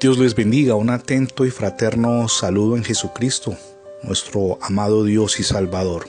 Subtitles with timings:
[0.00, 3.54] Dios les bendiga, un atento y fraterno saludo en Jesucristo,
[4.02, 6.08] nuestro amado Dios y Salvador.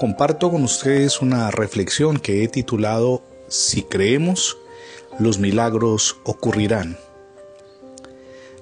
[0.00, 4.58] Comparto con ustedes una reflexión que he titulado Si creemos,
[5.20, 6.98] los milagros ocurrirán.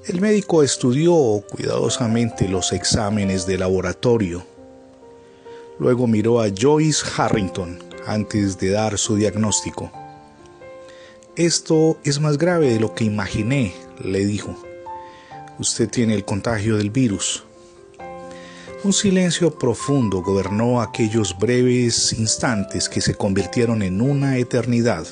[0.07, 4.45] El médico estudió cuidadosamente los exámenes de laboratorio.
[5.79, 9.91] Luego miró a Joyce Harrington antes de dar su diagnóstico.
[11.35, 14.57] Esto es más grave de lo que imaginé, le dijo.
[15.59, 17.45] Usted tiene el contagio del virus.
[18.85, 25.07] Un silencio profundo gobernó aquellos breves instantes que se convirtieron en una eternidad.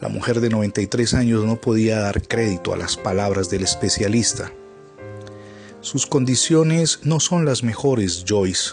[0.00, 4.52] La mujer de 93 años no podía dar crédito a las palabras del especialista.
[5.80, 8.70] Sus condiciones no son las mejores, Joyce.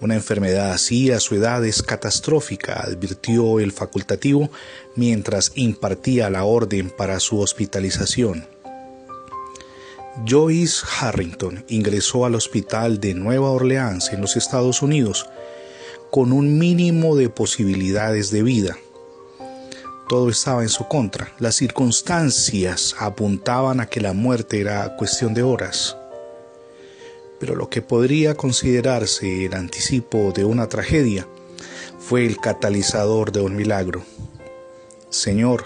[0.00, 4.50] Una enfermedad así a su edad es catastrófica, advirtió el facultativo
[4.96, 8.46] mientras impartía la orden para su hospitalización.
[10.26, 15.28] Joyce Harrington ingresó al hospital de Nueva Orleans en los Estados Unidos
[16.10, 18.78] con un mínimo de posibilidades de vida.
[20.08, 21.32] Todo estaba en su contra.
[21.38, 25.96] Las circunstancias apuntaban a que la muerte era cuestión de horas
[27.40, 31.26] pero lo que podría considerarse el anticipo de una tragedia
[31.98, 34.04] fue el catalizador de un milagro.
[35.08, 35.64] Señor,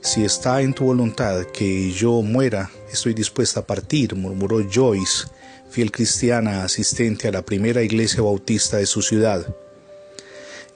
[0.00, 5.28] si está en tu voluntad que yo muera, estoy dispuesta a partir, murmuró Joyce,
[5.70, 9.54] fiel cristiana asistente a la primera iglesia bautista de su ciudad.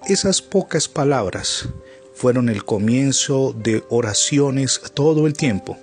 [0.08, 1.68] Esas pocas palabras
[2.14, 5.76] fueron el comienzo de oraciones todo el tiempo,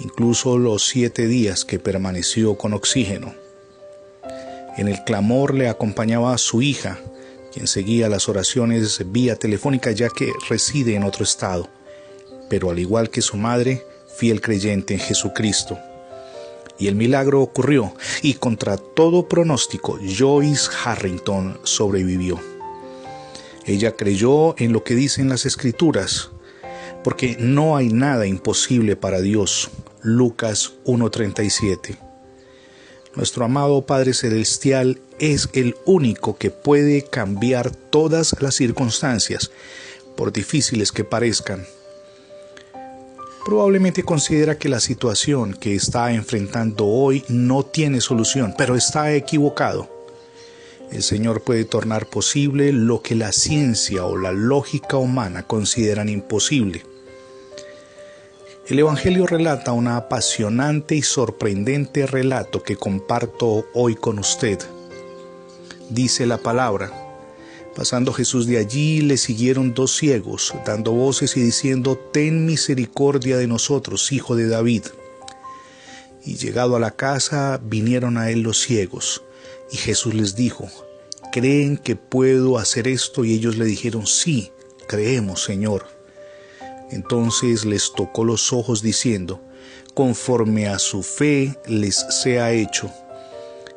[0.00, 3.45] incluso los siete días que permaneció con oxígeno.
[4.76, 6.98] En el clamor le acompañaba a su hija,
[7.52, 11.68] quien seguía las oraciones vía telefónica ya que reside en otro estado,
[12.50, 13.82] pero al igual que su madre,
[14.16, 15.78] fiel creyente en Jesucristo.
[16.78, 22.38] Y el milagro ocurrió, y contra todo pronóstico, Joyce Harrington sobrevivió.
[23.64, 26.30] Ella creyó en lo que dicen las escrituras,
[27.02, 29.70] porque no hay nada imposible para Dios.
[30.02, 32.05] Lucas 1.37.
[33.16, 39.50] Nuestro amado Padre Celestial es el único que puede cambiar todas las circunstancias,
[40.16, 41.66] por difíciles que parezcan.
[43.46, 49.88] Probablemente considera que la situación que está enfrentando hoy no tiene solución, pero está equivocado.
[50.92, 56.82] El Señor puede tornar posible lo que la ciencia o la lógica humana consideran imposible.
[58.68, 64.58] El Evangelio relata un apasionante y sorprendente relato que comparto hoy con usted.
[65.88, 66.90] Dice la palabra,
[67.76, 73.46] pasando Jesús de allí le siguieron dos ciegos, dando voces y diciendo, Ten misericordia de
[73.46, 74.82] nosotros, hijo de David.
[76.24, 79.22] Y llegado a la casa vinieron a él los ciegos,
[79.70, 80.68] y Jesús les dijo,
[81.30, 83.24] ¿Creen que puedo hacer esto?
[83.24, 84.50] Y ellos le dijeron, Sí,
[84.88, 85.95] creemos, Señor.
[86.90, 89.40] Entonces les tocó los ojos diciendo,
[89.94, 92.90] conforme a su fe les sea hecho.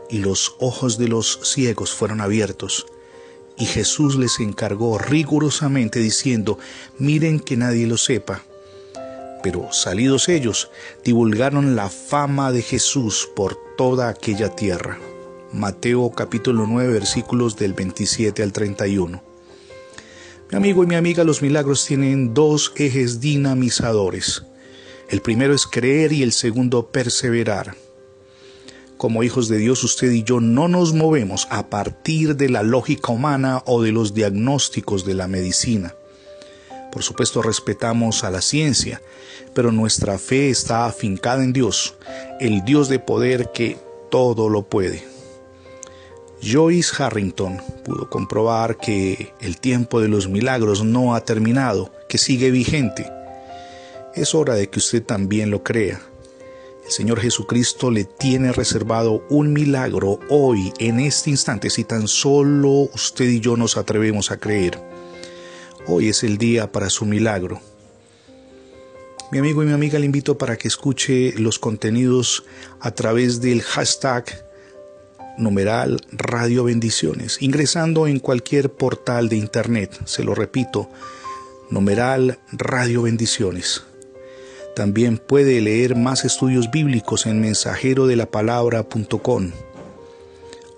[0.09, 2.85] Y los ojos de los ciegos fueron abiertos.
[3.57, 6.57] Y Jesús les encargó rigurosamente diciendo,
[6.97, 8.43] miren que nadie lo sepa.
[9.43, 10.69] Pero salidos ellos,
[11.03, 14.97] divulgaron la fama de Jesús por toda aquella tierra.
[15.51, 19.28] Mateo capítulo 9 versículos del 27 al 31.
[20.51, 24.41] Mi amigo y mi amiga, los milagros tienen dos ejes dinamizadores.
[25.07, 27.75] El primero es creer y el segundo perseverar.
[28.97, 33.11] Como hijos de Dios, usted y yo no nos movemos a partir de la lógica
[33.11, 35.93] humana o de los diagnósticos de la medicina.
[36.91, 39.03] Por supuesto, respetamos a la ciencia,
[39.53, 41.93] pero nuestra fe está afincada en Dios,
[42.39, 43.77] el Dios de poder que
[44.09, 45.18] todo lo puede.
[46.41, 52.49] Joyce Harrington pudo comprobar que el tiempo de los milagros no ha terminado, que sigue
[52.49, 53.11] vigente.
[54.15, 55.99] Es hora de que usted también lo crea.
[56.85, 62.89] El Señor Jesucristo le tiene reservado un milagro hoy, en este instante, si tan solo
[62.93, 64.81] usted y yo nos atrevemos a creer.
[65.87, 67.59] Hoy es el día para su milagro.
[69.31, 72.45] Mi amigo y mi amiga le invito para que escuche los contenidos
[72.79, 74.48] a través del hashtag
[75.39, 80.89] numeral Radio Bendiciones, ingresando en cualquier portal de internet, se lo repito,
[81.69, 83.83] numeral Radio Bendiciones.
[84.75, 89.51] También puede leer más estudios bíblicos en mensajero de la palabra.com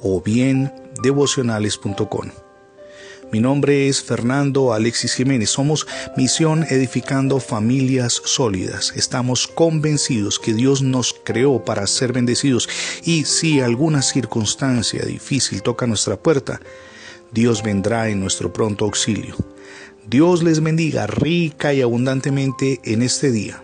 [0.02, 0.72] o bien
[1.04, 2.32] devocionales.com.
[3.32, 5.52] Mi nombre es Fernando Alexis Jiménez.
[5.52, 5.88] Somos
[6.18, 8.92] Misión Edificando Familias Sólidas.
[8.98, 12.68] Estamos convencidos que Dios nos creó para ser bendecidos
[13.06, 16.60] y si alguna circunstancia difícil toca nuestra puerta,
[17.32, 19.38] Dios vendrá en nuestro pronto auxilio.
[20.06, 23.64] Dios les bendiga rica y abundantemente en este día.